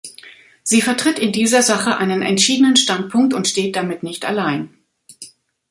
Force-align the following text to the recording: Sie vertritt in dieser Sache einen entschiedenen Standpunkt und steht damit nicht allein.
Sie 0.63 0.81
vertritt 0.81 1.19
in 1.19 1.31
dieser 1.31 1.61
Sache 1.61 1.97
einen 1.97 2.23
entschiedenen 2.23 2.75
Standpunkt 2.75 3.35
und 3.35 3.47
steht 3.47 3.75
damit 3.75 4.01
nicht 4.01 4.25
allein. 4.25 4.73